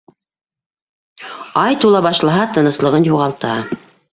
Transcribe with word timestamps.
Ай 1.65 1.77
тула 1.83 2.01
башлаһа, 2.07 2.49
тыныслығын 2.57 3.07
юғалта. 3.11 3.57